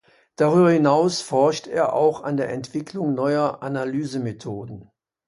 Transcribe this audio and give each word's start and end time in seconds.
Darüber 0.35 0.71
hinaus 0.71 1.21
forscht 1.21 1.67
er 1.67 1.93
auch 1.93 2.23
an 2.23 2.35
der 2.35 2.49
Entwicklung 2.49 3.13
neuer 3.13 3.61
Analysemethoden. 3.61 4.89